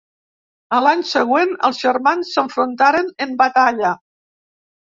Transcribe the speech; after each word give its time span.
A 0.77 0.79
l'any 0.85 1.03
següent 1.09 1.53
els 1.69 1.83
germans 1.85 2.33
s'enfrontaren 2.39 3.15
en 3.27 3.39
batalla. 3.45 3.95